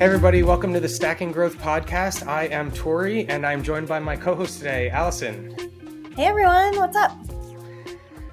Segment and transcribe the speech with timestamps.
[0.00, 2.26] Hey, everybody, welcome to the Stacking Growth Podcast.
[2.26, 5.54] I am Tory, and I'm joined by my co host today, Allison.
[6.16, 7.12] Hey, everyone, what's up?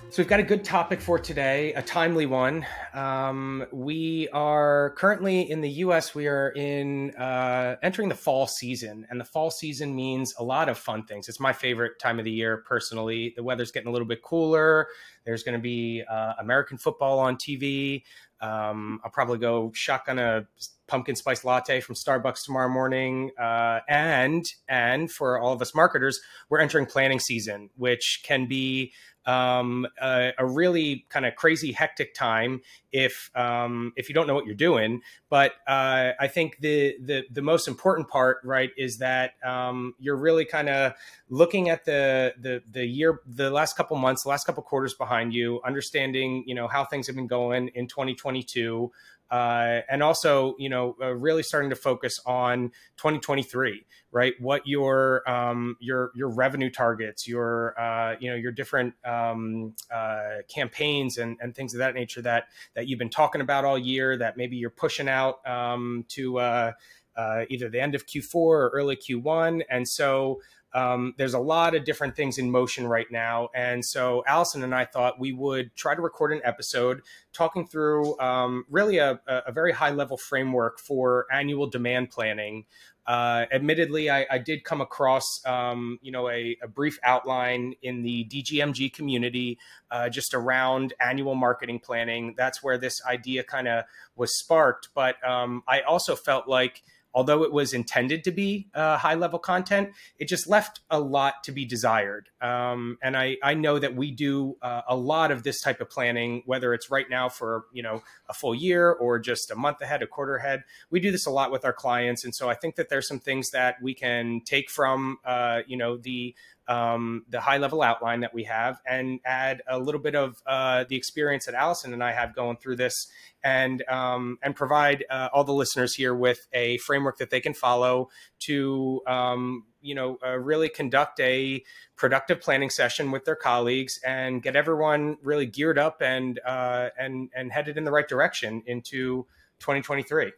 [0.09, 2.65] So, we've got a good topic for today, a timely one.
[2.93, 9.05] Um, we are currently in the US, we are in uh, entering the fall season,
[9.09, 11.27] and the fall season means a lot of fun things.
[11.27, 13.33] It's my favorite time of the year, personally.
[13.35, 14.87] The weather's getting a little bit cooler.
[15.25, 18.03] There's going to be uh, American football on TV.
[18.39, 20.47] Um, I'll probably go shotgun a
[20.87, 23.31] pumpkin spice latte from Starbucks tomorrow morning.
[23.39, 26.19] Uh, and and for all of us marketers,
[26.49, 28.93] we're entering planning season, which can be
[29.27, 32.61] um, a, a, really kind of crazy, hectic time
[32.93, 35.01] if um, if you don't know what you're doing.
[35.29, 40.15] But uh, I think the, the the most important part, right, is that um, you're
[40.15, 40.93] really kind of
[41.29, 45.33] looking at the the the year, the last couple months, the last couple quarters behind
[45.33, 48.89] you, understanding you know how things have been going in 2022
[49.29, 53.85] uh, and also you know uh, really starting to focus on 2023
[54.17, 59.75] right what your um, your your revenue targets your uh, you know your different um,
[59.93, 63.77] uh, campaigns and, and things of that nature that that you've been talking about all
[63.77, 66.71] year that maybe you're pushing out um, to uh,
[67.15, 70.39] uh, either the end of q4 or early q1 and so
[70.73, 73.49] um, there's a lot of different things in motion right now.
[73.55, 77.01] And so Allison and I thought we would try to record an episode
[77.33, 82.65] talking through um, really a, a, very high level framework for annual demand planning.
[83.07, 88.03] Uh, admittedly, I, I, did come across, um, you know, a, a, brief outline in
[88.03, 89.57] the DGMG community
[89.91, 92.35] uh, just around annual marketing planning.
[92.37, 93.85] That's where this idea kind of
[94.17, 94.89] was sparked.
[94.93, 96.83] But um, I also felt like
[97.17, 101.43] although it was intended to be uh, high level content, it just left a lot
[101.43, 102.29] to be desired.
[102.41, 105.89] Um, and I, I know that we do uh, a lot of this type of
[105.89, 109.81] planning, whether it's right now for you know a full year or just a month
[109.81, 110.63] ahead, a quarter ahead.
[110.91, 113.19] We do this a lot with our clients, and so I think that there's some
[113.19, 116.35] things that we can take from uh, you know the
[116.67, 120.83] um, the high level outline that we have and add a little bit of uh,
[120.89, 123.07] the experience that Allison and I have going through this
[123.43, 127.53] and um, and provide uh, all the listeners here with a framework that they can
[127.53, 131.63] follow to um, you know uh, really conduct a
[131.95, 137.29] productive planning session with their colleagues and get everyone really geared up and uh, and
[137.35, 139.25] and headed in the right direction into
[139.59, 140.31] 2023.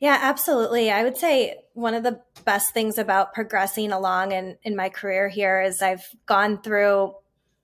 [0.00, 0.90] Yeah, absolutely.
[0.90, 5.28] I would say one of the best things about progressing along in, in my career
[5.28, 7.14] here is I've gone through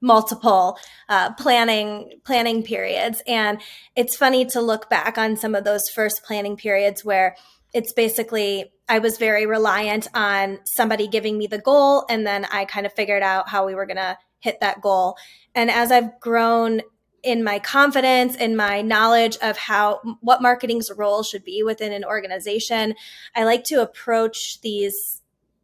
[0.00, 0.76] multiple
[1.08, 3.58] uh, planning planning periods and
[3.96, 7.34] it's funny to look back on some of those first planning periods where
[7.72, 12.66] it's basically I was very reliant on somebody giving me the goal and then I
[12.66, 15.16] kind of figured out how we were going to hit that goal.
[15.54, 16.82] And as I've grown
[17.24, 22.04] in my confidence in my knowledge of how what marketing's role should be within an
[22.04, 22.94] organization
[23.34, 25.22] i like to approach these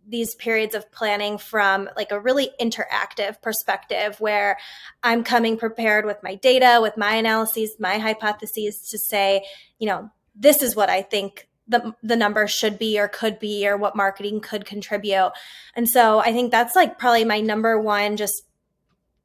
[0.08, 4.56] these periods of planning from like a really interactive perspective where
[5.02, 9.44] i'm coming prepared with my data with my analyses my hypotheses to say
[9.78, 13.66] you know this is what i think the, the number should be or could be
[13.66, 15.30] or what marketing could contribute.
[15.76, 18.42] And so i think that's like probably my number one just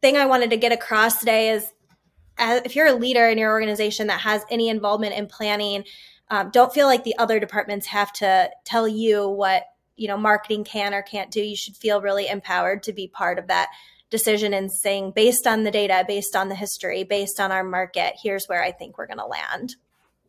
[0.01, 1.71] thing i wanted to get across today is
[2.39, 5.85] if you're a leader in your organization that has any involvement in planning,
[6.29, 9.65] um, don't feel like the other departments have to tell you what
[9.95, 11.41] you know marketing can or can't do.
[11.41, 13.69] You should feel really empowered to be part of that
[14.09, 18.13] decision and saying, based on the data, based on the history, based on our market,
[18.21, 19.75] here's where I think we're going to land.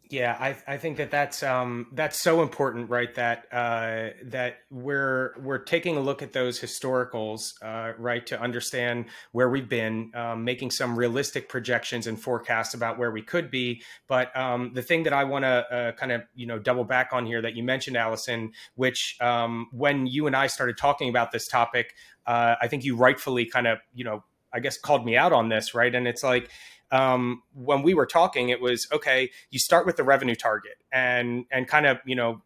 [0.09, 3.13] Yeah, I, I think that that's um, that's so important, right?
[3.17, 9.07] That uh, that we're we're taking a look at those historicals, uh, right, to understand
[9.33, 13.83] where we've been, um, making some realistic projections and forecasts about where we could be.
[14.07, 17.09] But um, the thing that I want to uh, kind of you know double back
[17.13, 21.33] on here that you mentioned, Allison, which um, when you and I started talking about
[21.33, 21.95] this topic,
[22.27, 25.49] uh, I think you rightfully kind of you know I guess called me out on
[25.49, 25.95] this, right?
[25.95, 26.51] And it's like
[26.91, 29.31] um, when we were talking, it was okay.
[29.51, 32.43] You start with the revenue target and and kind of you know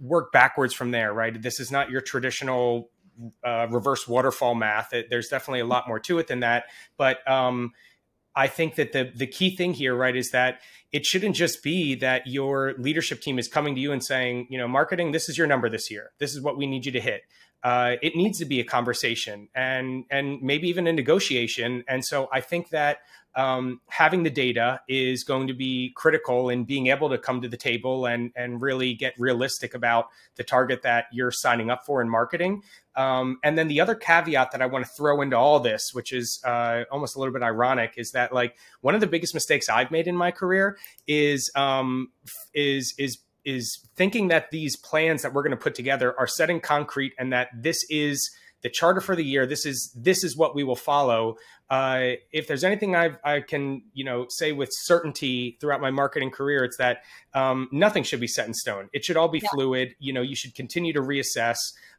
[0.00, 1.40] work backwards from there, right?
[1.40, 2.90] This is not your traditional
[3.44, 4.92] uh, reverse waterfall math.
[4.92, 6.64] It, there's definitely a lot more to it than that,
[6.96, 7.72] but um,
[8.36, 10.60] I think that the the key thing here, right, is that
[10.92, 14.58] it shouldn't just be that your leadership team is coming to you and saying, you
[14.58, 16.12] know, marketing, this is your number this year.
[16.18, 17.22] This is what we need you to hit.
[17.64, 21.82] Uh, it needs to be a conversation and and maybe even a negotiation.
[21.88, 22.98] And so I think that
[23.36, 27.48] um, having the data is going to be critical in being able to come to
[27.48, 32.00] the table and and really get realistic about the target that you're signing up for
[32.00, 32.62] in marketing.
[32.96, 36.12] Um, and then the other caveat that I want to throw into all this, which
[36.12, 39.68] is uh, almost a little bit ironic, is that like one of the biggest mistakes
[39.68, 42.12] I've made in my career is um,
[42.54, 46.50] is is is thinking that these plans that we're going to put together are set
[46.50, 48.30] in concrete and that this is
[48.64, 49.46] the charter for the year.
[49.46, 51.36] This is this is what we will follow.
[51.68, 56.30] Uh, if there's anything I've, I can you know say with certainty throughout my marketing
[56.30, 57.02] career, it's that
[57.34, 58.88] um, nothing should be set in stone.
[58.94, 59.50] It should all be yeah.
[59.52, 59.94] fluid.
[59.98, 61.58] You know, you should continue to reassess.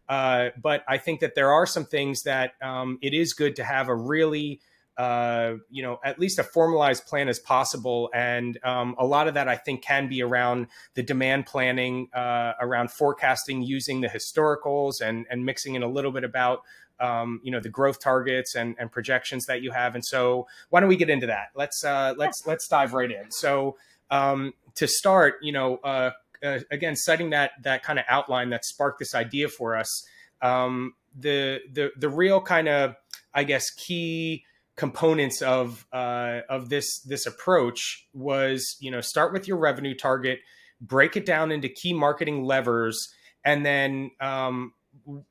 [0.09, 3.63] Uh, but I think that there are some things that um, it is good to
[3.63, 4.59] have a really
[4.97, 8.09] uh, you know, at least a formalized plan as possible.
[8.13, 12.53] And um, a lot of that, I think, can be around the demand planning, uh,
[12.61, 16.61] around forecasting using the historicals and, and mixing in a little bit about,
[16.99, 19.95] um, you know, the growth targets and, and projections that you have.
[19.95, 21.47] And so why don't we get into that?
[21.55, 23.31] Let's, uh, let's, let's dive right in.
[23.31, 23.75] So
[24.09, 28.63] um, to start, you know, uh, uh, again, citing that, that kind of outline that
[28.63, 30.07] sparked this idea for us,
[30.41, 32.95] um, the, the, the real kind of,
[33.33, 34.45] I guess, key,
[34.77, 40.39] components of uh, of this this approach was you know start with your revenue target,
[40.81, 43.09] break it down into key marketing levers,
[43.43, 44.73] and then um,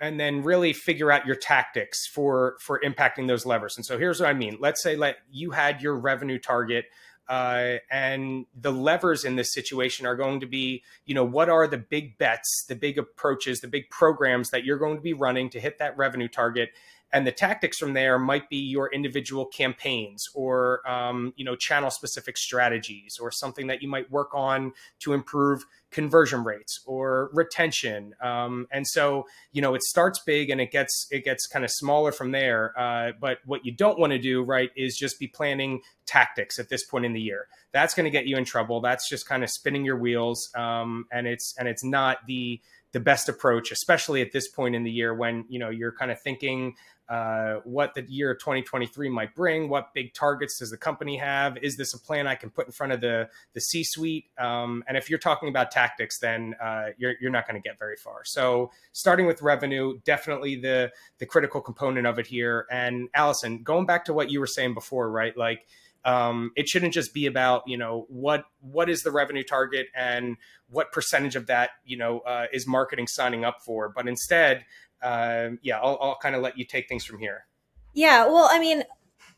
[0.00, 3.76] and then really figure out your tactics for for impacting those levers.
[3.76, 4.56] And so here's what I mean.
[4.60, 6.86] Let's say let you had your revenue target.
[7.26, 11.66] Uh, and the levers in this situation are going to be, you know, what are
[11.66, 15.48] the big bets, the big approaches, the big programs that you're going to be running
[15.48, 16.68] to hit that revenue target,
[17.12, 21.90] and the tactics from there might be your individual campaigns or um, you know channel
[21.90, 28.14] specific strategies or something that you might work on to improve conversion rates or retention.
[28.20, 31.70] Um, and so you know it starts big and it gets it gets kind of
[31.70, 35.28] smaller from there uh, but what you don't want to do right is just be
[35.28, 37.46] planning tactics at this point in the year.
[37.72, 38.80] That's going to get you in trouble.
[38.80, 42.60] That's just kind of spinning your wheels um, and it's and it's not the
[42.92, 46.12] the best approach especially at this point in the year when you know you're kind
[46.12, 46.74] of thinking
[47.08, 49.68] uh, what the year 2023 might bring.
[49.68, 51.58] What big targets does the company have?
[51.58, 54.26] Is this a plan I can put in front of the the C-suite?
[54.38, 57.78] Um, and if you're talking about tactics, then uh, you're you're not going to get
[57.78, 58.24] very far.
[58.24, 62.66] So starting with revenue, definitely the the critical component of it here.
[62.70, 65.36] And Allison, going back to what you were saying before, right?
[65.36, 65.66] Like
[66.04, 70.36] um, it shouldn't just be about you know what what is the revenue target and
[70.68, 74.64] what percentage of that you know uh, is marketing signing up for, but instead
[75.04, 77.46] um, yeah, I'll, I'll kind of let you take things from here.
[77.92, 78.82] Yeah, well, I mean,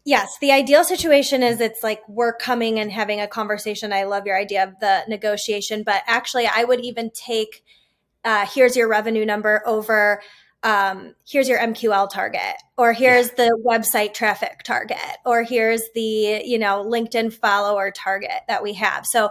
[0.04, 3.92] yes, the ideal situation is it's like we're coming and having a conversation.
[3.92, 7.64] I love your idea of the negotiation, but actually, I would even take
[8.24, 10.20] uh, here's your revenue number over
[10.62, 13.46] um, here's your MQL target, or here's yeah.
[13.46, 19.06] the website traffic target, or here's the you know LinkedIn follower target that we have.
[19.06, 19.30] So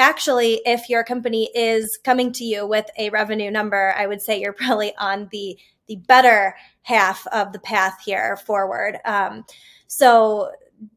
[0.00, 4.40] actually, if your company is coming to you with a revenue number, I would say
[4.40, 8.98] you're probably on the the better half of the path here forward.
[9.04, 9.44] Um,
[9.88, 10.52] so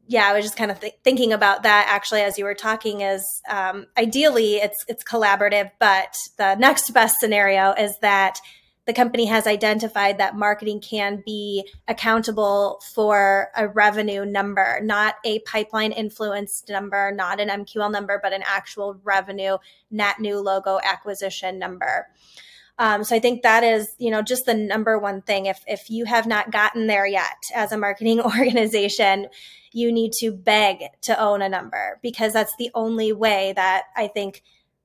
[0.06, 3.00] yeah, I was just kind of th- thinking about that actually as you were talking.
[3.00, 8.38] Is um, ideally it's it's collaborative, but the next best scenario is that
[8.86, 15.38] the company has identified that marketing can be accountable for a revenue number, not a
[15.40, 19.56] pipeline influenced number, not an MQL number, but an actual revenue
[19.90, 22.08] net new logo acquisition number.
[22.78, 25.46] Um, so I think that is, you know, just the number one thing.
[25.46, 29.28] If if you have not gotten there yet as a marketing organization,
[29.72, 34.08] you need to beg to own a number because that's the only way that I
[34.08, 34.42] think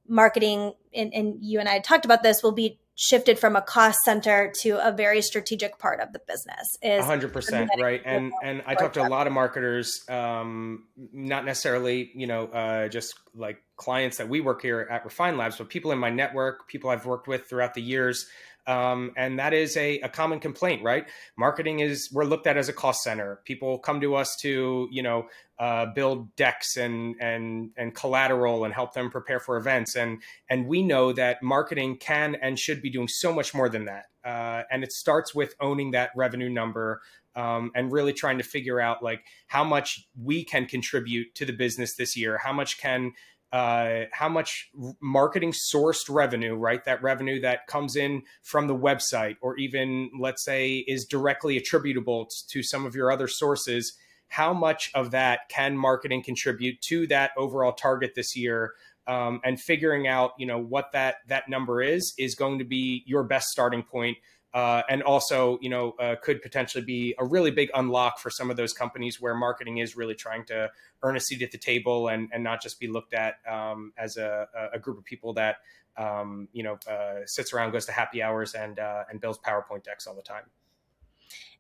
[0.08, 3.98] marketing and, and you and I talked about this will be shifted from a cost
[4.04, 8.76] center to a very strategic part of the business is 100% right and and i
[8.76, 14.18] talked to a lot of marketers um, not necessarily you know uh, just like clients
[14.18, 17.26] that we work here at refine labs but people in my network people i've worked
[17.26, 18.28] with throughout the years
[18.68, 21.08] um, and that is a, a common complaint, right?
[21.36, 23.40] Marketing is we're looked at as a cost center.
[23.44, 25.26] People come to us to you know
[25.60, 30.68] uh, build decks and and and collateral and help them prepare for events, and and
[30.68, 34.06] we know that marketing can and should be doing so much more than that.
[34.24, 37.02] Uh, and it starts with owning that revenue number.
[37.36, 41.54] Um, and really trying to figure out like how much we can contribute to the
[41.54, 43.14] business this year how much can
[43.52, 44.70] uh, how much
[45.02, 46.84] marketing sourced revenue, right?
[46.86, 52.30] That revenue that comes in from the website, or even let's say is directly attributable
[52.50, 53.98] to some of your other sources.
[54.30, 58.74] How much of that can marketing contribute to that overall target this year?
[59.08, 63.04] Um, and figuring out, you know, what that that number is is going to be
[63.08, 64.18] your best starting point
[64.54, 68.50] uh, and also, you know, uh, could potentially be a really big unlock for some
[68.50, 70.70] of those companies where marketing is really trying to
[71.04, 74.18] earn a seat at the table and, and not just be looked at um, as
[74.18, 75.58] a, a, group of people that,
[75.98, 79.84] um, you know, uh, sits around, goes to happy hours, and uh, and builds PowerPoint
[79.84, 80.44] decks all the time.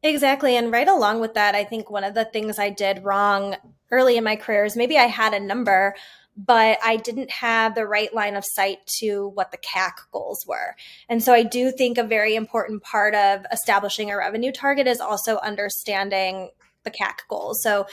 [0.01, 0.55] Exactly.
[0.55, 3.55] And right along with that, I think one of the things I did wrong
[3.91, 5.93] early in my career is maybe I had a number,
[6.37, 10.75] but I didn't have the right line of sight to what the CAC goals were.
[11.09, 15.01] And so I do think a very important part of establishing a revenue target is
[15.01, 16.51] also understanding
[16.83, 17.61] the CAC goals.
[17.61, 17.85] So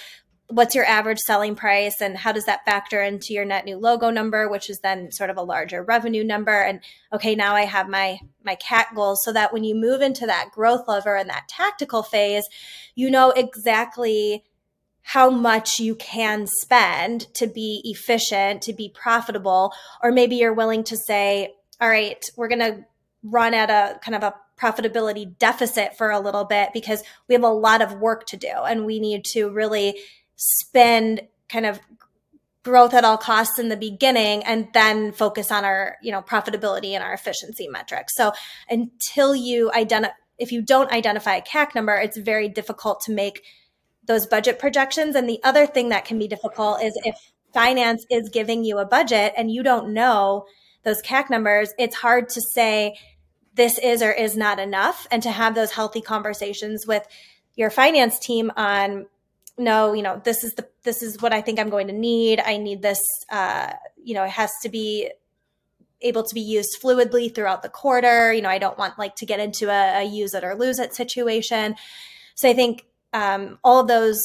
[0.49, 4.11] what's your average selling price and how does that factor into your net new logo
[4.11, 6.61] number which is then sort of a larger revenue number.
[6.63, 6.81] And
[7.13, 10.51] okay now i have my my CAC goals so that when you move into that
[10.53, 12.45] growth lever and that tactical phase
[12.95, 14.45] you know exactly
[15.03, 19.73] how much you can spend to be efficient to be profitable.
[20.03, 22.85] Or maybe you're willing to say all right we're going to
[23.23, 27.45] run at a kind of a profitability deficit for a little bit because we have
[27.45, 29.99] a lot of work to do and we need to really
[30.37, 31.81] spend kind of
[32.63, 36.93] growth at all costs in the beginning and then focus on our you know profitability
[36.93, 38.15] and our efficiency metrics.
[38.17, 38.33] So
[38.69, 43.43] until you identify if you don't identify a cac number it's very difficult to make
[44.05, 45.17] those budget projections.
[45.17, 47.17] And the other thing that can be difficult is if
[47.53, 50.45] finance is giving you a budget and you don't know
[50.85, 52.97] those cac numbers it's hard to say
[53.57, 55.07] this is or is not enough.
[55.11, 57.07] And to have those healthy conversations with
[57.57, 59.07] your finance team on
[59.59, 62.41] no, you know, this is the this is what I think I'm going to need.
[62.41, 63.01] I need this.
[63.31, 65.11] Uh, you know, it has to be
[66.03, 68.33] able to be used fluidly throughout the quarter.
[68.33, 70.79] You know, I don't want like to get into a, a use it or lose
[70.79, 71.75] it situation.
[72.35, 74.23] So I think um, all of those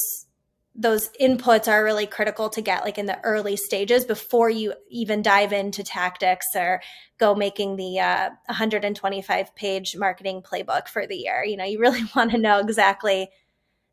[0.74, 5.20] those inputs are really critical to get like in the early stages before you even
[5.20, 6.80] dive into tactics or
[7.18, 11.44] go making the uh, 125 page marketing playbook for the year.
[11.44, 13.28] You know, you really want to know exactly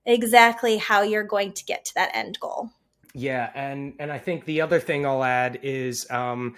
[0.10, 2.70] exactly how you're going to get to that end goal.
[3.13, 6.56] Yeah, and and I think the other thing I'll add is um,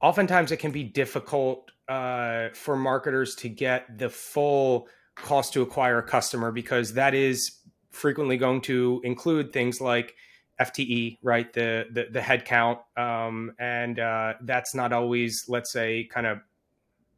[0.00, 5.98] oftentimes it can be difficult uh, for marketers to get the full cost to acquire
[5.98, 7.58] a customer because that is
[7.90, 10.14] frequently going to include things like
[10.60, 11.52] FTE, right?
[11.52, 16.38] The the, the head count, um, and uh, that's not always, let's say, kind of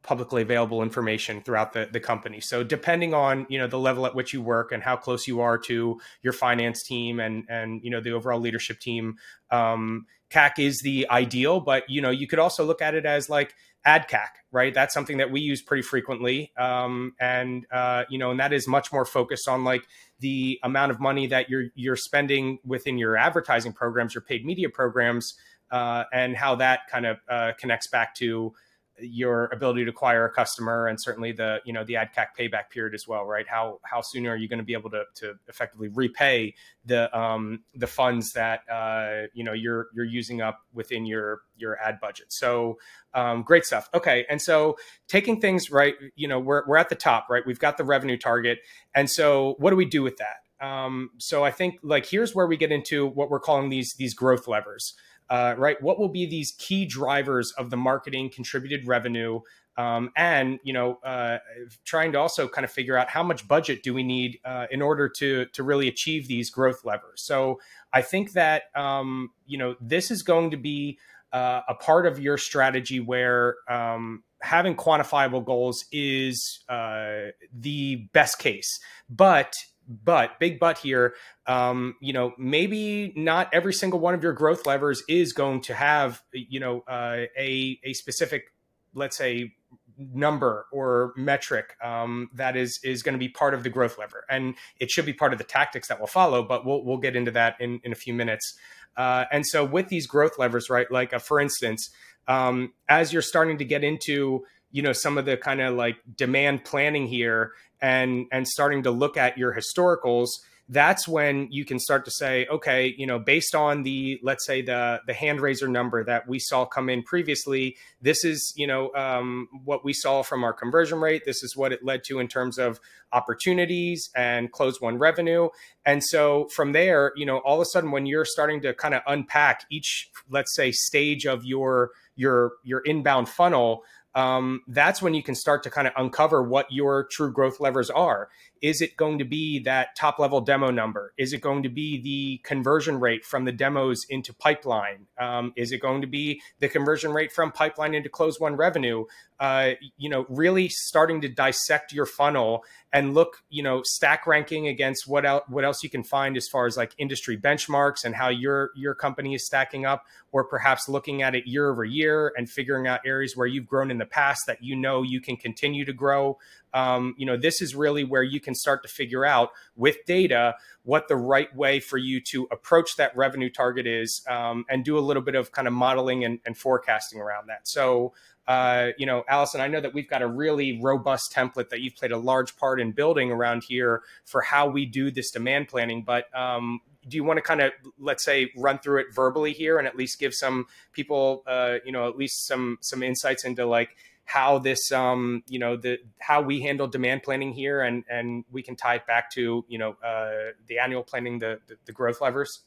[0.05, 2.39] publicly available information throughout the, the company.
[2.39, 5.41] So depending on, you know, the level at which you work and how close you
[5.41, 9.15] are to your finance team and, and, you know, the overall leadership team,
[9.49, 13.29] um, CAC is the ideal, but, you know, you could also look at it as
[13.29, 14.73] like ad CAC, right?
[14.73, 16.51] That's something that we use pretty frequently.
[16.57, 19.83] Um, and, uh, you know, and that is much more focused on like
[20.19, 24.69] the amount of money that you're, you're spending within your advertising programs, your paid media
[24.69, 25.33] programs,
[25.71, 28.53] uh, and how that kind of uh, connects back to,
[28.99, 32.69] your ability to acquire a customer and certainly the you know the ad CAC payback
[32.69, 33.47] period as well, right?
[33.47, 36.53] How how soon are you going to be able to to effectively repay
[36.85, 41.77] the um, the funds that uh, you know you're you're using up within your your
[41.79, 42.31] ad budget?
[42.31, 42.77] So
[43.13, 43.89] um, great stuff.
[43.93, 47.43] Okay, and so taking things right, you know we're we're at the top, right?
[47.45, 48.59] We've got the revenue target,
[48.93, 50.65] and so what do we do with that?
[50.65, 54.13] Um, so I think like here's where we get into what we're calling these these
[54.13, 54.93] growth levers
[55.29, 55.81] uh, right?
[55.81, 59.41] What will be these key drivers of the marketing contributed revenue?
[59.77, 61.39] Um, and you know, uh,
[61.83, 64.81] trying to also kind of figure out how much budget do we need uh, in
[64.81, 67.21] order to to really achieve these growth levers.
[67.23, 67.59] So
[67.91, 70.97] I think that um, you know this is going to be
[71.33, 78.39] uh, a part of your strategy where um, having quantifiable goals is uh, the best
[78.39, 78.79] case,
[79.09, 79.53] but
[79.87, 81.13] but big but here
[81.47, 85.73] um, you know maybe not every single one of your growth levers is going to
[85.73, 88.53] have you know uh, a a specific
[88.93, 89.53] let's say
[89.97, 94.25] number or metric um, that is is going to be part of the growth lever.
[94.29, 97.15] And it should be part of the tactics that will follow but we'll, we'll get
[97.15, 98.57] into that in, in a few minutes.
[98.97, 101.89] Uh, and so with these growth levers right like uh, for instance
[102.27, 105.97] um, as you're starting to get into you know some of the kind of like
[106.15, 107.51] demand planning here
[107.85, 110.29] and and starting to look at your historicals
[110.67, 114.63] that's when you can start to say okay you know based on the let's say
[114.63, 118.91] the the hand raiser number that we saw come in previously this is you know
[118.95, 121.23] um, what we saw from our conversion rate.
[121.25, 122.79] This is what it led to in terms of
[123.13, 125.49] opportunities and close one revenue.
[125.85, 128.95] And so from there you know all of a sudden when you're starting to kind
[128.95, 133.83] of unpack each let's say stage of your your your inbound funnel
[134.15, 137.89] um, that's when you can start to kind of uncover what your true growth levers
[137.89, 138.29] are.
[138.61, 141.13] Is it going to be that top level demo number?
[141.17, 145.07] Is it going to be the conversion rate from the demos into pipeline?
[145.19, 149.05] Um, is it going to be the conversion rate from pipeline into close one revenue?
[149.37, 154.69] Uh, you know, really starting to dissect your funnel and look, you know, stack ranking
[154.69, 158.15] against what else what else you can find as far as like industry benchmarks and
[158.15, 162.31] how your your company is stacking up, or perhaps looking at it year over year
[162.37, 165.19] and figuring out areas where you've grown in the the past that you know you
[165.19, 166.37] can continue to grow.
[166.73, 170.55] Um, you know, this is really where you can start to figure out with data
[170.83, 174.97] what the right way for you to approach that revenue target is um, and do
[174.97, 177.67] a little bit of kind of modeling and, and forecasting around that.
[177.67, 178.13] So,
[178.47, 181.95] uh, you know, Allison, I know that we've got a really robust template that you've
[181.95, 186.03] played a large part in building around here for how we do this demand planning.
[186.03, 189.77] But um, do you want to kind of let's say run through it verbally here
[189.77, 193.65] and at least give some people uh, you know at least some some insights into
[193.65, 193.95] like
[194.25, 198.63] how this um you know the how we handle demand planning here and and we
[198.63, 202.21] can tie it back to you know uh, the annual planning the, the the growth
[202.21, 202.61] levers?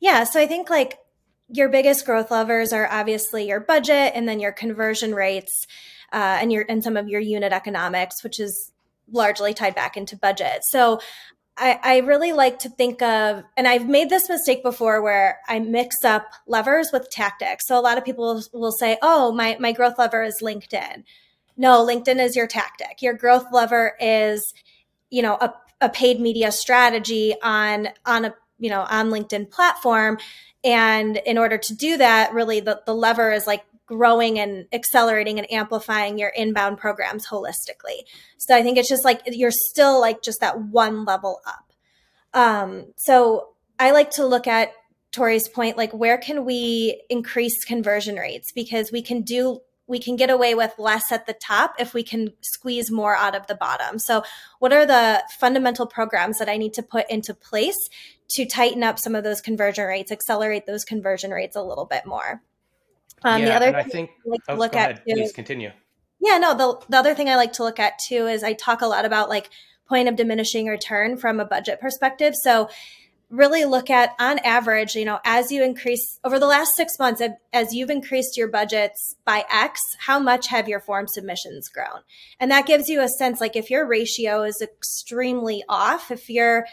[0.00, 0.98] Yeah so i think like
[1.48, 5.66] your biggest growth levers are obviously your budget and then your conversion rates
[6.12, 8.72] uh, and your and some of your unit economics which is
[9.10, 10.64] largely tied back into budget.
[10.64, 11.00] So
[11.56, 15.60] I, I really like to think of, and I've made this mistake before where I
[15.60, 17.66] mix up levers with tactics.
[17.66, 21.04] So a lot of people will say, oh, my, my growth lever is LinkedIn.
[21.56, 23.00] No, LinkedIn is your tactic.
[23.02, 24.52] Your growth lever is,
[25.10, 30.18] you know, a, a paid media strategy on, on a, you know, on LinkedIn platform.
[30.64, 35.38] And in order to do that, really the, the lever is like growing and accelerating
[35.38, 38.02] and amplifying your inbound programs holistically.
[38.38, 41.72] So I think it's just like you're still like just that one level up.
[42.32, 43.48] Um, so
[43.78, 44.72] I like to look at
[45.12, 48.52] Tory's point, like where can we increase conversion rates?
[48.52, 52.02] Because we can do we can get away with less at the top if we
[52.02, 53.98] can squeeze more out of the bottom.
[53.98, 54.24] So,
[54.58, 57.76] what are the fundamental programs that I need to put into place
[58.30, 62.06] to tighten up some of those conversion rates, accelerate those conversion rates a little bit
[62.06, 62.42] more?
[63.24, 65.72] Um, yeah, the other and I think I like oh, look at too, please continue.
[66.20, 68.82] Yeah, no, the, the other thing I like to look at too is I talk
[68.82, 69.50] a lot about like
[69.88, 72.34] point of diminishing return from a budget perspective.
[72.34, 72.68] So
[73.30, 77.20] really look at on average, you know, as you increase over the last six months,
[77.52, 82.02] as you've increased your budgets by X, how much have your form submissions grown?
[82.38, 86.66] And that gives you a sense like if your ratio is extremely off, if you're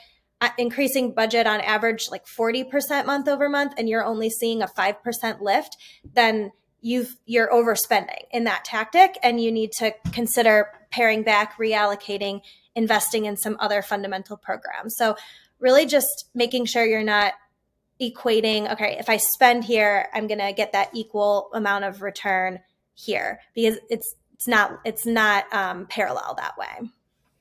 [0.58, 5.42] increasing budget on average like 40% month over month and you're only seeing a 5%
[5.42, 5.78] lift,
[6.14, 12.42] then you've you're overspending in that tactic and you need to consider paring back, reallocating,
[12.76, 14.96] investing in some other fundamental programs.
[14.98, 15.16] So
[15.60, 17.34] really just making sure you're not
[18.02, 22.60] equating, okay, if I spend here, I'm going to get that equal amount of return
[22.96, 26.90] here because it's it's not it's not um, parallel that way.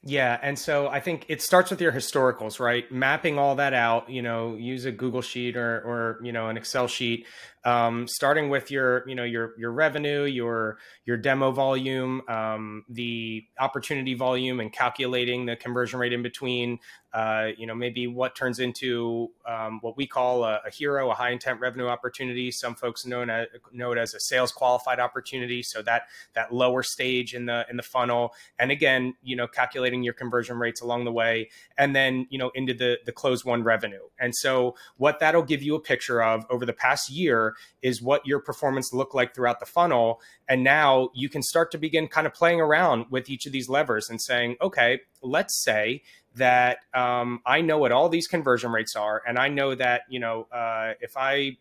[0.02, 2.90] Yeah, and so I think it starts with your historicals, right?
[2.90, 6.56] Mapping all that out, you know, use a Google sheet or or you know an
[6.56, 7.26] Excel sheet
[7.64, 13.44] um, starting with your you know your your revenue your your demo volume um, the
[13.58, 16.78] opportunity volume and calculating the conversion rate in between
[17.12, 21.14] uh, you know maybe what turns into um, what we call a, a, HIRO a
[21.14, 22.50] high intent revenue opportunity.
[22.52, 23.24] Some folks know
[23.72, 25.62] know it as a sales qualified opportunity.
[25.62, 26.02] So that
[26.34, 28.32] that lower stage in the in the funnel.
[28.58, 32.50] And again you know calculating your conversion rates along the way and then you know
[32.54, 34.02] into the the close one revenue.
[34.18, 37.49] And so what that'll give you a picture of over the past year
[37.82, 40.20] is what your performance looked like throughout the funnel.
[40.48, 43.68] And now you can start to begin kind of playing around with each of these
[43.68, 46.02] levers and saying, okay, let's say
[46.36, 50.20] that um, I know what all these conversion rates are, and I know that you
[50.20, 51.56] know uh, if I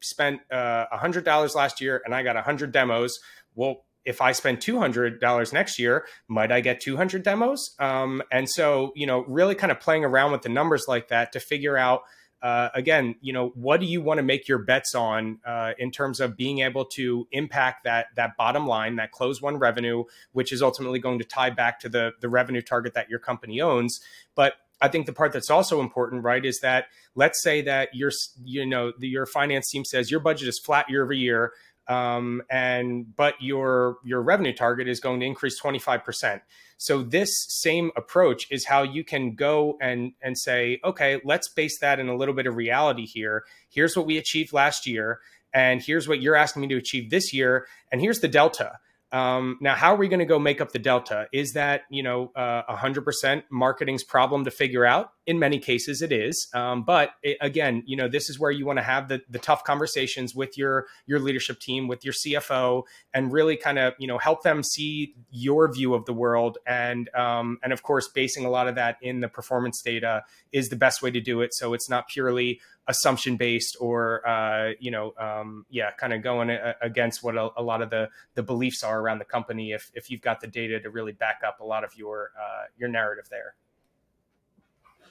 [0.00, 3.18] spent uh, a uh, hundred dollars last year and I got a hundred demos,
[3.54, 7.74] well, if I spend two hundred dollars next year, might I get two hundred demos?
[7.78, 11.32] Um, and so you know, really kind of playing around with the numbers like that
[11.32, 12.02] to figure out
[12.42, 15.92] uh, again, you know, what do you want to make your bets on uh, in
[15.92, 20.52] terms of being able to impact that that bottom line, that close one revenue, which
[20.52, 24.00] is ultimately going to tie back to the the revenue target that your company owns.
[24.34, 28.10] But I think the part that's also important, right, is that let's say that your
[28.44, 31.52] you know your finance team says your budget is flat year over year
[31.88, 36.40] um, and but your your revenue target is going to increase 25%.
[36.76, 41.78] So this same approach is how you can go and and say, okay, let's base
[41.80, 43.44] that in a little bit of reality here.
[43.68, 45.20] Here's what we achieved last year,
[45.52, 48.78] and here's what you're asking me to achieve this year, and here's the delta.
[49.12, 51.28] Um, now, how are we going to go make up the delta?
[51.32, 55.12] Is that you know uh, 100% marketing's problem to figure out?
[55.26, 56.48] In many cases, it is.
[56.52, 59.38] Um, but it, again, you know this is where you want to have the, the
[59.38, 62.82] tough conversations with your your leadership team, with your CFO,
[63.14, 66.58] and really kind of you know help them see your view of the world.
[66.66, 70.68] And um, and of course, basing a lot of that in the performance data is
[70.68, 71.54] the best way to do it.
[71.54, 76.50] So it's not purely assumption based or uh, you know um, yeah kind of going
[76.50, 79.90] a- against what a, a, lot of the the beliefs are around the company if
[79.94, 82.88] if you've got the data to really back up a lot of your uh, your
[82.88, 83.54] narrative there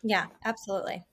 [0.03, 1.03] yeah absolutely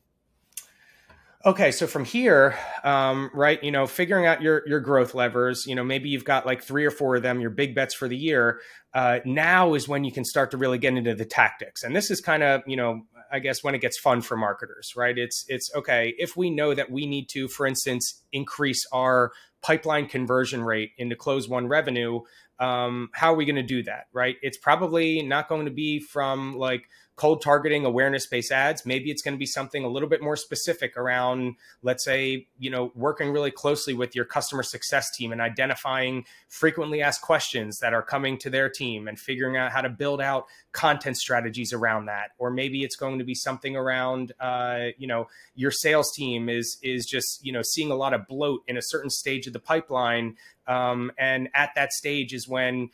[1.46, 5.77] Okay, so from here, um, right, you know, figuring out your your growth levers, you
[5.77, 8.16] know, maybe you've got like three or four of them, your big bets for the
[8.16, 8.61] year.
[8.92, 12.11] Uh, now is when you can start to really get into the tactics, and this
[12.11, 15.16] is kind of, you know, I guess when it gets fun for marketers, right?
[15.16, 19.31] It's it's okay if we know that we need to, for instance, increase our
[19.62, 22.20] pipeline conversion rate into close one revenue.
[22.59, 24.35] Um, how are we going to do that, right?
[24.42, 29.20] It's probably not going to be from like cold targeting awareness based ads maybe it's
[29.20, 33.31] going to be something a little bit more specific around let's say you know working
[33.31, 38.38] really closely with your customer success team and identifying frequently asked questions that are coming
[38.38, 42.31] to their team and figuring out how to build out content strategies around that.
[42.38, 46.78] Or maybe it's going to be something around uh, you know your sales team is
[46.83, 49.59] is just you know seeing a lot of bloat in a certain stage of the
[49.59, 52.90] pipeline um, and at that stage is when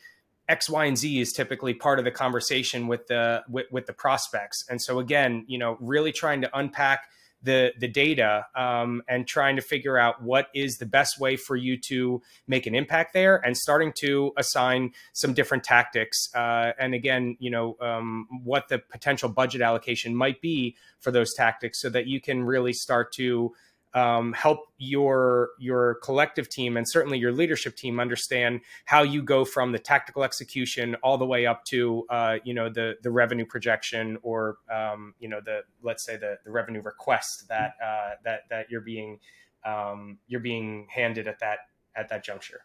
[0.47, 3.93] X, Y, and Z is typically part of the conversation with the with, with the
[3.93, 4.65] prospects.
[4.69, 7.07] And so again, you know, really trying to unpack
[7.41, 11.55] the the data um, and trying to figure out what is the best way for
[11.55, 16.29] you to make an impact there, and starting to assign some different tactics.
[16.33, 21.33] Uh, and again, you know, um, what the potential budget allocation might be for those
[21.35, 23.53] tactics, so that you can really start to
[23.95, 29.45] um, help your your collective team and certainly your leadership team understand how you go
[29.45, 33.45] from the tactical execution all the way up to uh, you know the the revenue
[33.45, 38.41] projection or um, you know the let's say the, the revenue request that uh, that
[38.49, 39.17] that you're being
[39.65, 41.59] um, you're being handed at that
[41.95, 42.61] at that juncture.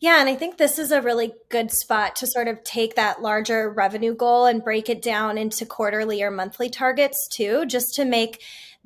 [0.00, 3.20] Yeah, and I think this is a really good spot to sort of take that
[3.20, 8.04] larger revenue goal and break it down into quarterly or monthly targets too, just to
[8.04, 8.40] make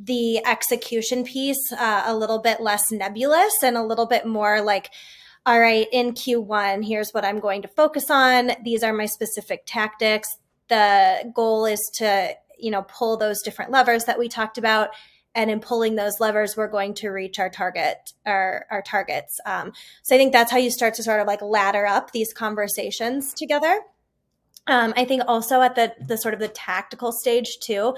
[0.05, 4.91] the execution piece uh, a little bit less nebulous and a little bit more like,
[5.47, 8.53] all right, in Q1, here's what I'm going to focus on.
[8.65, 10.29] These are my specific tactics.
[10.69, 14.91] The goal is to, you know, pull those different levers that we talked about.
[15.35, 19.41] And in pulling those levers, we're going to reach our target, our, our targets.
[19.47, 22.33] Um, so I think that's how you start to sort of like ladder up these
[22.33, 23.81] conversations together.
[24.67, 27.97] Um, I think also at the the sort of the tactical stage too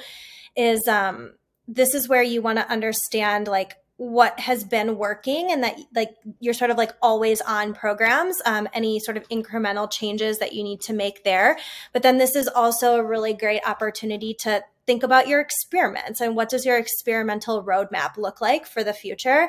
[0.57, 1.33] is um,
[1.67, 6.11] this is where you want to understand like what has been working and that like
[6.41, 10.65] you're sort of like always on programs um, any sort of incremental changes that you
[10.65, 11.57] need to make there.
[11.93, 16.37] But then this is also a really great opportunity to think about your experiments and
[16.37, 19.49] what does your experimental roadmap look like for the future?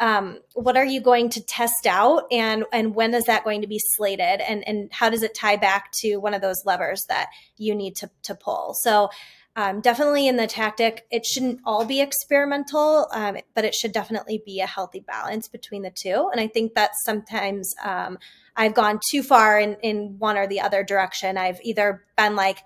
[0.00, 3.68] Um, what are you going to test out and and when is that going to
[3.68, 7.28] be slated and and how does it tie back to one of those levers that
[7.56, 8.74] you need to to pull?
[8.80, 9.10] So
[9.56, 14.42] um, definitely in the tactic, it shouldn't all be experimental, um, but it should definitely
[14.44, 16.28] be a healthy balance between the two.
[16.32, 18.18] And I think that sometimes um,
[18.56, 21.38] I've gone too far in, in one or the other direction.
[21.38, 22.64] I've either been like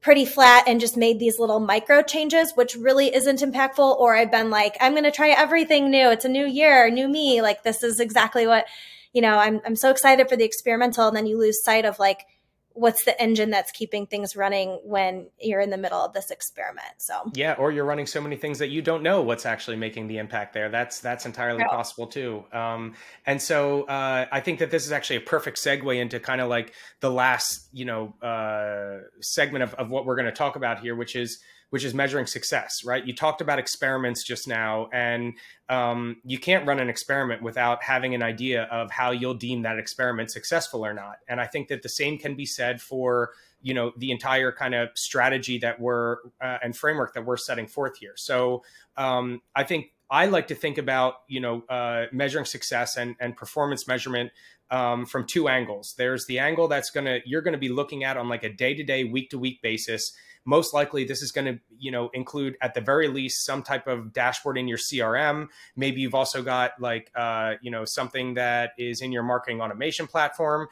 [0.00, 4.30] pretty flat and just made these little micro changes, which really isn't impactful, or I've
[4.30, 6.10] been like, I'm going to try everything new.
[6.10, 7.42] It's a new year, new me.
[7.42, 8.66] Like, this is exactly what,
[9.12, 11.08] you know, I'm, I'm so excited for the experimental.
[11.08, 12.26] And then you lose sight of like,
[12.76, 16.86] what's the engine that's keeping things running when you're in the middle of this experiment
[16.98, 17.30] so.
[17.34, 20.18] Yeah or you're running so many things that you don't know what's actually making the
[20.18, 20.68] impact there.
[20.68, 21.68] That's that's entirely yeah.
[21.68, 22.44] possible too.
[22.52, 26.40] Um, and so uh, i think that this is actually a perfect segue into kind
[26.40, 30.56] of like the last you know uh, segment of, of what we're going to talk
[30.56, 33.04] about here which is which is measuring success, right?
[33.04, 35.34] You talked about experiments just now, and
[35.68, 39.78] um, you can't run an experiment without having an idea of how you'll deem that
[39.78, 41.16] experiment successful or not.
[41.28, 44.74] And I think that the same can be said for you know the entire kind
[44.74, 48.12] of strategy that we're uh, and framework that we're setting forth here.
[48.16, 48.62] So
[48.96, 53.36] um, I think I like to think about you know uh, measuring success and, and
[53.36, 54.30] performance measurement
[54.70, 55.94] um, from two angles.
[55.98, 58.84] There's the angle that's gonna you're gonna be looking at on like a day to
[58.84, 60.12] day, week to week basis,
[60.46, 63.86] most likely this is going to you know include at the very least some type
[63.86, 68.70] of dashboard in your crm maybe you've also got like uh, you know something that
[68.78, 70.68] is in your marketing automation platform.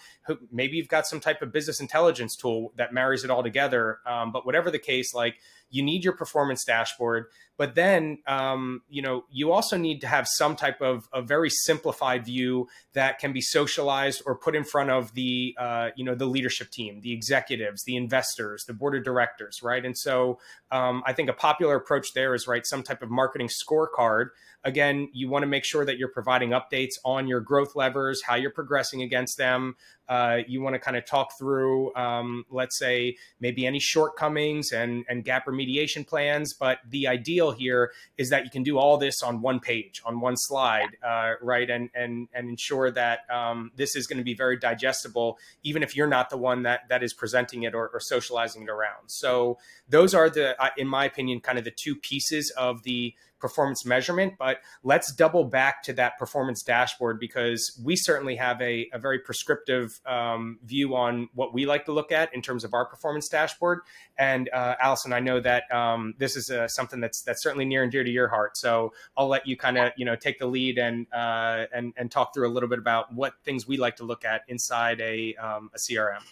[0.50, 3.98] Maybe you've got some type of business intelligence tool that marries it all together.
[4.06, 5.37] Um, but whatever the case like
[5.74, 10.26] you need your performance dashboard but then um, you know you also need to have
[10.28, 14.90] some type of a very simplified view that can be socialized or put in front
[14.90, 19.04] of the uh, you know the leadership team the executives the investors the board of
[19.04, 19.84] directors right?
[19.84, 20.38] And so
[20.70, 24.28] um, i think a popular approach there is right some type of marketing scorecard
[24.64, 28.35] again you want to make sure that you're providing updates on your growth levers how
[28.35, 29.74] you're progressing against them
[30.09, 35.05] uh, you want to kind of talk through, um, let's say, maybe any shortcomings and,
[35.09, 36.53] and gap remediation plans.
[36.53, 40.20] But the ideal here is that you can do all this on one page, on
[40.20, 41.68] one slide, uh, right?
[41.68, 45.96] And, and, and ensure that um, this is going to be very digestible, even if
[45.96, 49.09] you're not the one that, that is presenting it or, or socializing it around.
[49.09, 53.14] So those are the, uh, in my opinion, kind of the two pieces of the
[53.38, 54.35] performance measurement.
[54.38, 59.18] But let's double back to that performance dashboard because we certainly have a, a very
[59.18, 63.29] prescriptive um, view on what we like to look at in terms of our performance
[63.29, 63.81] dashboard.
[64.18, 67.83] And uh, Allison, I know that um, this is uh, something that's that's certainly near
[67.83, 68.57] and dear to your heart.
[68.57, 72.11] So I'll let you kind of you know take the lead and uh, and and
[72.11, 75.35] talk through a little bit about what things we like to look at inside a
[75.37, 76.23] um, a CRM.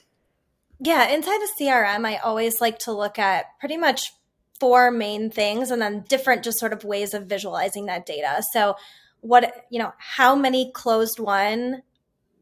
[0.84, 4.14] Yeah, inside a CRM, I always like to look at pretty much
[4.62, 8.44] four main things and then different just sort of ways of visualizing that data.
[8.52, 8.76] So,
[9.20, 11.82] what, you know, how many closed won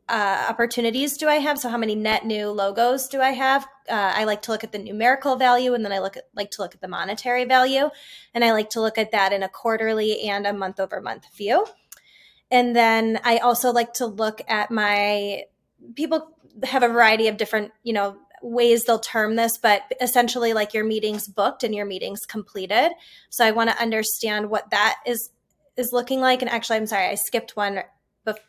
[0.06, 1.58] uh, opportunities do I have?
[1.58, 3.64] So, how many net new logos do I have?
[3.88, 6.50] Uh, I like to look at the numerical value and then I look at, like
[6.50, 7.88] to look at the monetary value.
[8.34, 11.24] And I like to look at that in a quarterly and a month over month
[11.34, 11.64] view.
[12.50, 15.44] And then I also like to look at my
[15.94, 20.74] people have a variety of different, you know, ways they'll term this, but essentially like
[20.74, 22.92] your meetings booked and your meetings completed.
[23.30, 25.30] So I want to understand what that is
[25.76, 26.42] is looking like.
[26.42, 27.82] And actually, I'm sorry, I skipped one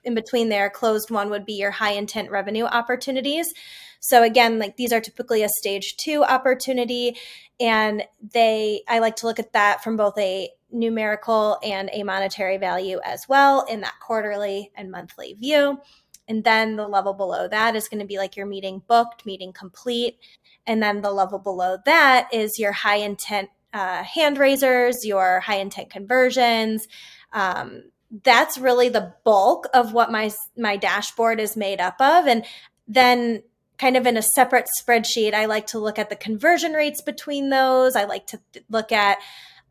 [0.03, 0.69] in between there.
[0.69, 3.53] Closed won would be your high intent revenue opportunities.
[3.99, 7.17] So again, like these are typically a stage two opportunity,
[7.59, 12.57] and they I like to look at that from both a numerical and a monetary
[12.57, 15.79] value as well in that quarterly and monthly view.
[16.27, 19.53] And then the level below that is going to be like your meeting booked, meeting
[19.53, 20.17] complete.
[20.65, 25.57] And then the level below that is your high intent uh, hand raisers, your high
[25.57, 26.87] intent conversions.
[27.33, 27.83] Um,
[28.23, 32.27] that's really the bulk of what my my dashboard is made up of.
[32.27, 32.45] And
[32.87, 33.43] then
[33.77, 37.49] kind of in a separate spreadsheet, I like to look at the conversion rates between
[37.49, 37.95] those.
[37.95, 39.17] I like to look at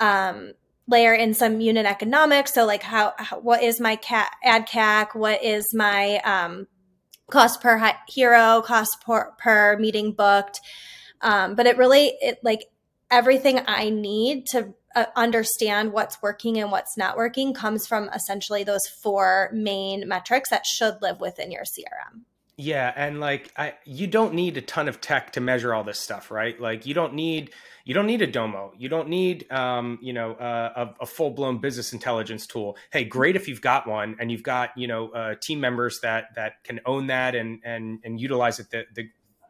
[0.01, 0.55] um,
[0.91, 2.53] layer in some unit economics.
[2.53, 5.15] So like how, how what is my CAC ad CAC?
[5.15, 6.67] What is my um,
[7.31, 8.65] cost per HIRO?
[8.65, 10.61] Cost per, per meeting booked?
[11.21, 12.67] Um, but it really it like
[13.11, 18.65] everything I need to uh, understand what's working and what's not working comes from essentially
[18.65, 22.23] those four main metrics that should live within your CRM.
[22.63, 25.99] Yeah, and like I you don't need a ton of tech to measure all this
[25.99, 26.61] stuff, right?
[26.61, 27.53] Like you don't need
[27.85, 31.59] you don't need a domo you don't need um, you know uh, a, a, full-blown
[31.59, 35.35] business intelligence tool hey great if you've got one and you've got you know uh,
[35.41, 39.09] team members that that can own that and and and utilize it the, the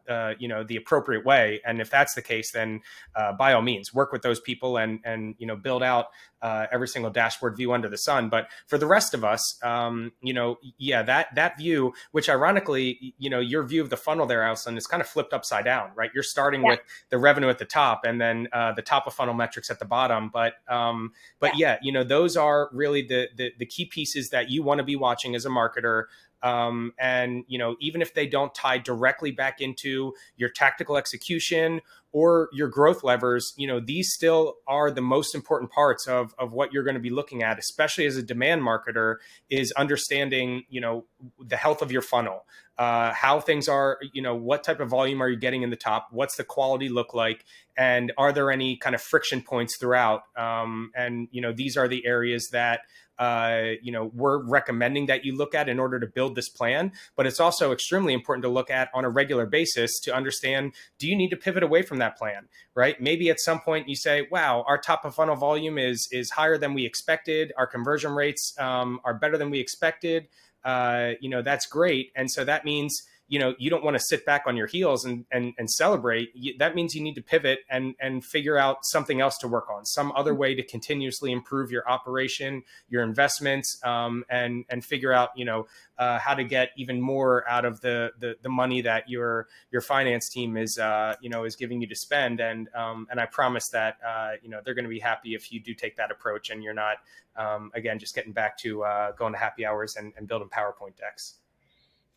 [0.08, 2.80] uh, you know the appropriate way and if that's the case then
[3.14, 6.06] uh, by all means work with those people and and you know build out
[6.42, 10.12] uh, every single dashboard view under the sun but for the rest of us um,
[10.22, 14.26] you know yeah that that view which ironically you know your view of the funnel
[14.26, 16.70] there Allison is kind of flipped upside down right you're starting yeah.
[16.70, 19.78] with the revenue at the top and then uh, the top of funnel metrics at
[19.78, 21.72] the bottom but um, but yeah.
[21.72, 24.84] yeah you know those are really the, the the key pieces that you want to
[24.84, 26.04] be watching as a marketer
[26.42, 31.81] um, and you know, even if they don't tie directly back into your tactical execution
[32.12, 36.53] or your growth levers, you know, these still are the most important parts of, of
[36.53, 39.16] what you're going to be looking at, especially as a demand marketer,
[39.48, 41.05] is understanding, you know,
[41.38, 42.44] the health of your funnel,
[42.79, 45.76] uh, how things are, you know, what type of volume are you getting in the
[45.76, 46.09] top?
[46.11, 47.44] What's the quality look like?
[47.76, 50.22] And are there any kind of friction points throughout?
[50.37, 52.81] Um, and, you know, these are the areas that
[53.20, 56.90] uh, you know we're recommending that you look at in order to build this plan
[57.16, 61.06] but it's also extremely important to look at on a regular basis to understand do
[61.06, 63.00] you need to pivot away from that plan right?
[63.00, 66.59] Maybe at some point you say wow our top of funnel volume is is higher
[66.59, 67.52] than we expected.
[67.56, 70.28] Our conversion rates um, are better than we expected.
[70.64, 72.12] Uh, you know that's great.
[72.16, 75.04] And so that means you know you don't want to sit back on your heels
[75.04, 79.20] and and, and celebrate that means you need to pivot and and figure out something
[79.20, 84.24] else to work on some other way to continuously improve your operation your investments um,
[84.28, 85.66] and and figure out you know
[85.96, 89.80] uh, how to get even more out of the, the the money that your your
[89.80, 93.26] finance team is uh, you know is giving you to spend and um, and I
[93.26, 96.10] promise that uh, you know they're going to be happy if you do take that
[96.10, 96.96] approach and you're not
[97.36, 100.96] um, again just getting back to uh, going to happy hours and, and building PowerPoint
[100.96, 101.36] decks.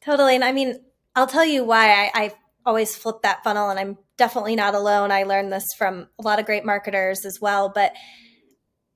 [0.01, 0.79] Totally, and I mean
[1.15, 2.33] I'll tell you why I, I
[2.65, 5.11] always flip that funnel, and I'm definitely not alone.
[5.11, 7.93] I learned this from a lot of great marketers as well, but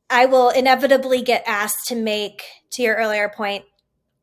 [0.10, 3.65] I will inevitably get asked to make, to your earlier point,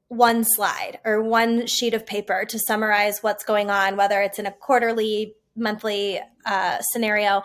[0.08, 4.46] one slide or one sheet of paper to summarize what's going on, whether it's in
[4.46, 7.42] a quarterly, monthly uh, scenario.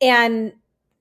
[0.00, 0.54] And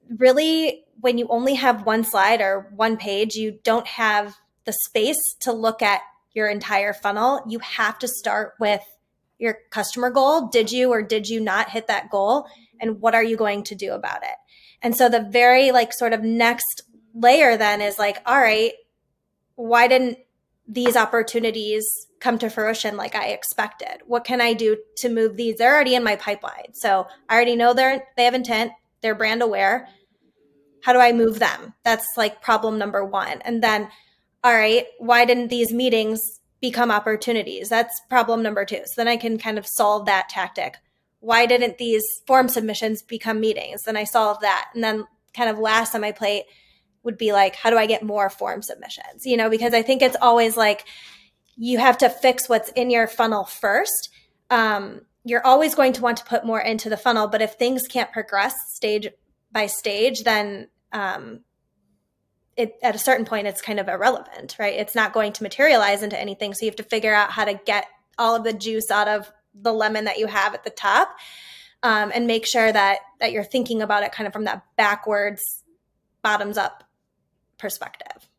[0.09, 5.35] really, when you only have one slide or one page, you don't have the space
[5.41, 6.01] to look at
[6.33, 8.81] your entire funnel, you have to start with
[9.37, 10.47] your customer goal.
[10.47, 12.47] Did you or did you not hit that goal?
[12.79, 14.35] And what are you going to do about it?
[14.81, 18.73] And so the very like sort of next layer then is like, all right,
[19.55, 20.19] why didn't
[20.67, 21.85] these opportunities
[22.19, 24.01] come to fruition like I expected?
[24.05, 25.57] What can I do to move these?
[25.57, 26.73] They're already in my pipeline.
[26.73, 29.87] So I already know they're they have intent, they're brand aware.
[30.81, 31.73] how do I move them?
[31.83, 33.41] That's like problem number one.
[33.41, 33.89] And then,
[34.43, 37.69] all right, why didn't these meetings become opportunities?
[37.69, 38.81] That's problem number two.
[38.85, 40.77] So then I can kind of solve that tactic.
[41.19, 43.83] Why didn't these form submissions become meetings?
[43.83, 44.69] Then I solve that.
[44.73, 46.45] And then kind of last on my plate
[47.03, 49.25] would be like, how do I get more form submissions?
[49.25, 50.85] You know, because I think it's always like
[51.57, 54.09] you have to fix what's in your funnel first.
[54.49, 57.87] Um, you're always going to want to put more into the funnel, but if things
[57.87, 59.09] can't progress stage
[59.51, 61.41] by stage, then um,
[62.59, 64.73] it, at a certain point, it's kind of irrelevant, right?
[64.73, 66.53] It's not going to materialize into anything.
[66.53, 67.85] So you have to figure out how to get
[68.17, 71.09] all of the juice out of the lemon that you have at the top,
[71.83, 75.63] um, and make sure that that you're thinking about it kind of from that backwards,
[76.21, 76.83] bottoms up
[77.57, 78.29] perspective.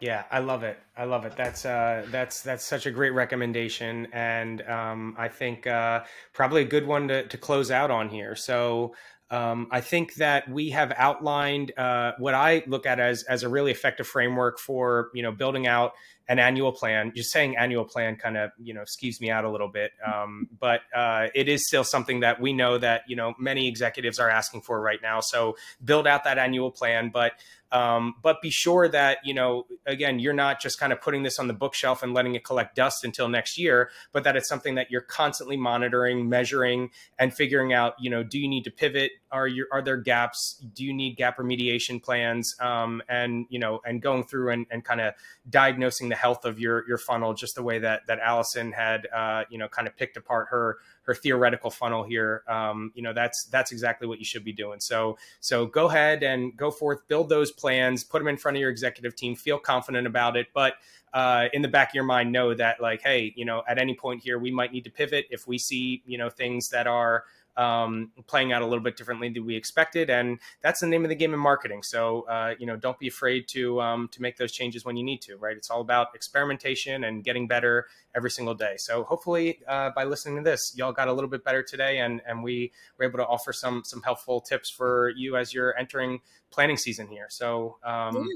[0.00, 0.78] Yeah, I love it.
[0.96, 1.36] I love it.
[1.36, 6.66] That's uh, that's that's such a great recommendation, and um, I think uh, probably a
[6.66, 8.36] good one to, to close out on here.
[8.36, 8.94] So
[9.30, 13.48] um, I think that we have outlined uh, what I look at as as a
[13.48, 15.92] really effective framework for you know building out
[16.28, 17.12] an annual plan.
[17.14, 20.48] Just saying annual plan kind of you know skews me out a little bit, um,
[20.60, 24.30] but uh, it is still something that we know that you know many executives are
[24.30, 25.20] asking for right now.
[25.20, 27.32] So build out that annual plan, but
[27.72, 31.38] um, but be sure that, you know, again, you're not just kind of putting this
[31.38, 34.76] on the bookshelf and letting it collect dust until next year, but that it's something
[34.76, 39.12] that you're constantly monitoring, measuring, and figuring out, you know, do you need to pivot?
[39.32, 40.64] Are you, are there gaps?
[40.74, 42.54] Do you need gap remediation plans?
[42.60, 45.14] Um, and, you know, and going through and, and kind of
[45.50, 49.44] diagnosing the health of your, your funnel, just the way that, that Allison had, uh,
[49.50, 53.44] you know, kind of picked apart her, her theoretical funnel here, um, you know, that's
[53.44, 54.80] that's exactly what you should be doing.
[54.80, 58.60] So so go ahead and go forth, build those plans, put them in front of
[58.60, 60.74] your executive team, feel confident about it, but
[61.14, 63.94] uh, in the back of your mind, know that like, hey, you know, at any
[63.94, 65.26] point here, we might need to pivot.
[65.30, 67.24] If we see you know things that are
[67.56, 71.08] um, playing out a little bit differently than we expected, and that's the name of
[71.08, 71.82] the game in marketing.
[71.82, 75.04] So uh, you know, don't be afraid to um, to make those changes when you
[75.04, 75.36] need to.
[75.36, 75.56] Right?
[75.56, 78.74] It's all about experimentation and getting better every single day.
[78.78, 82.20] So hopefully, uh, by listening to this, y'all got a little bit better today, and
[82.26, 86.20] and we were able to offer some some helpful tips for you as you're entering
[86.50, 87.26] planning season here.
[87.28, 87.78] So.
[87.84, 88.26] Um, mm.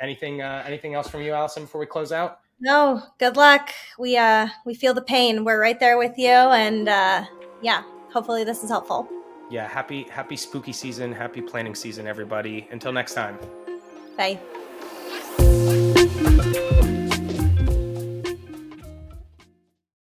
[0.00, 2.40] Anything uh, anything else from you, Allison, before we close out?
[2.60, 3.70] No, good luck.
[3.98, 5.44] We uh we feel the pain.
[5.44, 7.24] We're right there with you and uh
[7.62, 9.08] yeah, hopefully this is helpful.
[9.50, 12.68] Yeah, happy happy spooky season, happy planning season everybody.
[12.70, 13.38] Until next time.
[14.16, 14.38] Bye.